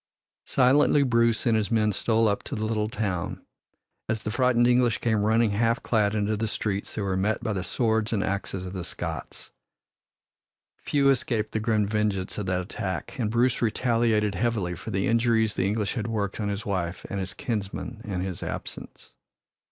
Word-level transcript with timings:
Silently 0.47 1.03
Bruce 1.03 1.45
and 1.45 1.55
his 1.55 1.69
men 1.69 1.91
stole 1.91 2.27
up 2.27 2.41
to 2.41 2.55
the 2.55 2.65
little 2.65 2.89
town. 2.89 3.45
As 4.09 4.23
the 4.23 4.31
frightened 4.31 4.65
English 4.65 4.97
came 4.97 5.21
running 5.21 5.51
half 5.51 5.83
clad 5.83 6.15
into 6.15 6.35
the 6.35 6.47
streets 6.47 6.95
they 6.95 7.03
were 7.03 7.15
met 7.15 7.43
by 7.43 7.53
the 7.53 7.63
swords 7.63 8.11
and 8.11 8.23
axes 8.23 8.65
of 8.65 8.73
the 8.73 8.83
Scots. 8.83 9.51
Few 10.77 11.07
escaped 11.09 11.51
the 11.51 11.59
grim 11.59 11.85
vengeance 11.85 12.39
of 12.39 12.47
that 12.47 12.61
attack, 12.61 13.19
and 13.19 13.29
Bruce 13.29 13.61
retaliated 13.61 14.33
heavily 14.33 14.73
for 14.73 14.89
the 14.89 15.05
injuries 15.05 15.53
the 15.53 15.67
English 15.67 15.93
had 15.93 16.07
worked 16.07 16.39
on 16.39 16.49
his 16.49 16.65
wife 16.65 17.05
and 17.07 17.19
his 17.19 17.35
kinsmen 17.35 18.01
in 18.03 18.21
his 18.21 18.41
absence. 18.41 19.13